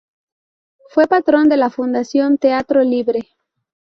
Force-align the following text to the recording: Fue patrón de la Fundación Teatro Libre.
Fue 0.89 1.05
patrón 1.05 1.47
de 1.47 1.57
la 1.57 1.69
Fundación 1.69 2.39
Teatro 2.39 2.81
Libre. 2.83 3.19